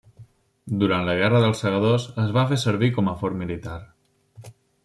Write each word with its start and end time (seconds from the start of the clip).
Durant 0.83 1.03
la 1.09 1.15
Guerra 1.19 1.41
dels 1.43 1.61
Segadors 1.65 2.07
es 2.25 2.33
va 2.39 2.47
fer 2.53 2.59
servir 2.65 2.93
com 2.99 3.13
a 3.13 3.17
fort 3.23 3.41
militar. 3.43 3.79